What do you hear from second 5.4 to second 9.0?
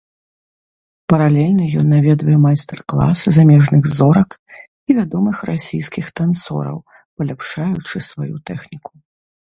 расійскіх танцораў, паляпшаючы сваю тэхніку.